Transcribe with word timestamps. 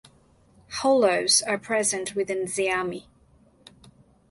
Hollows 0.77 1.43
are 1.43 1.59
present 1.59 2.15
within 2.15 2.45
Zeami. 2.45 3.03